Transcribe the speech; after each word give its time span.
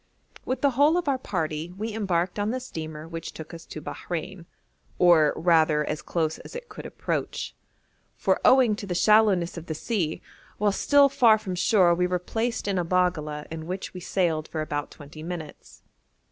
With 0.45 0.61
the 0.61 0.71
whole 0.71 0.97
of 0.97 1.07
our 1.07 1.19
party 1.19 1.75
we 1.77 1.93
embarked 1.93 2.39
on 2.39 2.49
the 2.49 2.59
steamer 2.59 3.07
which 3.07 3.33
took 3.33 3.53
us 3.53 3.65
to 3.67 3.79
Bahrein, 3.83 4.47
or 4.97 5.31
rather 5.35 5.85
as 5.85 6.01
close 6.01 6.39
as 6.39 6.55
it 6.55 6.69
could 6.69 6.87
approach; 6.87 7.55
for, 8.15 8.41
owing 8.43 8.75
to 8.77 8.87
the 8.87 8.95
shallowness 8.95 9.57
of 9.57 9.67
the 9.67 9.75
sea, 9.75 10.19
while 10.57 10.71
still 10.71 11.07
far 11.07 11.37
from 11.37 11.53
shore 11.53 11.93
we 11.93 12.07
were 12.07 12.17
placed 12.17 12.67
in 12.67 12.79
a 12.79 12.83
baggala 12.83 13.45
in 13.51 13.67
which 13.67 13.93
we 13.93 13.99
sailed 13.99 14.47
for 14.47 14.61
about 14.61 14.89
twenty 14.89 15.21
minutes. 15.21 15.83